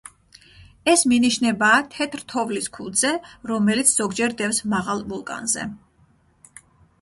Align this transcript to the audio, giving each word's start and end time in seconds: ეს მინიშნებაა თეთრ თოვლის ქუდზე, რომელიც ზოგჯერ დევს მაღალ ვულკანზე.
ეს 0.93 1.01
მინიშნებაა 1.11 1.81
თეთრ 1.95 2.23
თოვლის 2.33 2.69
ქუდზე, 2.77 3.11
რომელიც 3.51 3.93
ზოგჯერ 3.99 4.35
დევს 4.41 4.63
მაღალ 4.75 5.05
ვულკანზე. 5.13 5.69